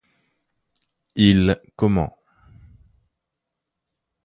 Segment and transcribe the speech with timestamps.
[1.13, 2.09] Il commen